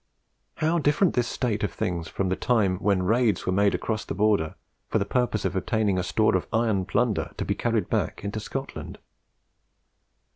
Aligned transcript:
How 0.55 0.79
different 0.79 1.13
this 1.13 1.27
state 1.27 1.63
of 1.63 1.71
things 1.71 2.07
from 2.07 2.29
the 2.29 2.35
time 2.35 2.77
when 2.79 3.03
raids 3.03 3.45
were 3.45 3.51
made 3.51 3.75
across 3.75 4.03
the 4.03 4.15
Border 4.15 4.55
for 4.89 4.97
the 4.97 5.05
purpose 5.05 5.45
of 5.45 5.55
obtaining 5.55 5.99
a 5.99 6.03
store 6.03 6.35
of 6.35 6.47
iron 6.51 6.85
plunder 6.85 7.29
to 7.37 7.45
be 7.45 7.53
carried 7.53 7.87
back 7.87 8.23
into 8.23 8.39
Scotland! 8.39 8.97